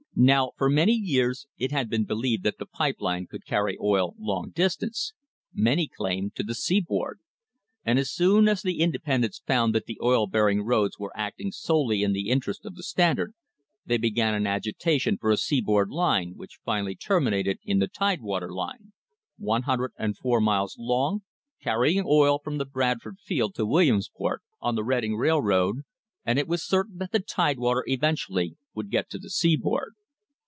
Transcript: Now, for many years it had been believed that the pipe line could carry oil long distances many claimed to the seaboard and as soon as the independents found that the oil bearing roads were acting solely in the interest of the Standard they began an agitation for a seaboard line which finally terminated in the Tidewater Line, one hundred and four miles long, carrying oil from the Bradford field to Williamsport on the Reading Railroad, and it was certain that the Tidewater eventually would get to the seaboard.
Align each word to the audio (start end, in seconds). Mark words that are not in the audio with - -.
Now, 0.13 0.51
for 0.55 0.69
many 0.69 0.91
years 0.91 1.47
it 1.57 1.71
had 1.71 1.89
been 1.89 2.03
believed 2.05 2.43
that 2.43 2.59
the 2.59 2.67
pipe 2.67 2.97
line 2.99 3.25
could 3.25 3.43
carry 3.45 3.75
oil 3.81 4.13
long 4.19 4.51
distances 4.51 5.13
many 5.51 5.87
claimed 5.87 6.35
to 6.35 6.43
the 6.43 6.53
seaboard 6.53 7.19
and 7.83 7.97
as 7.97 8.11
soon 8.11 8.47
as 8.47 8.61
the 8.61 8.81
independents 8.81 9.39
found 9.47 9.73
that 9.73 9.85
the 9.85 9.97
oil 10.03 10.27
bearing 10.27 10.61
roads 10.61 10.99
were 10.99 11.15
acting 11.15 11.51
solely 11.51 12.03
in 12.03 12.13
the 12.13 12.29
interest 12.29 12.65
of 12.65 12.75
the 12.75 12.83
Standard 12.83 13.33
they 13.83 13.97
began 13.97 14.35
an 14.35 14.45
agitation 14.45 15.17
for 15.17 15.31
a 15.31 15.37
seaboard 15.37 15.89
line 15.89 16.33
which 16.35 16.59
finally 16.63 16.93
terminated 16.93 17.57
in 17.65 17.79
the 17.79 17.87
Tidewater 17.87 18.53
Line, 18.53 18.91
one 19.39 19.63
hundred 19.63 19.91
and 19.97 20.15
four 20.17 20.39
miles 20.39 20.75
long, 20.77 21.23
carrying 21.63 22.03
oil 22.05 22.37
from 22.37 22.59
the 22.59 22.65
Bradford 22.65 23.17
field 23.23 23.55
to 23.55 23.65
Williamsport 23.65 24.43
on 24.59 24.75
the 24.75 24.83
Reading 24.83 25.15
Railroad, 25.15 25.77
and 26.23 26.37
it 26.37 26.47
was 26.49 26.61
certain 26.63 26.97
that 26.97 27.11
the 27.13 27.21
Tidewater 27.21 27.83
eventually 27.87 28.55
would 28.75 28.91
get 28.91 29.09
to 29.09 29.17
the 29.17 29.29
seaboard. 29.29 29.95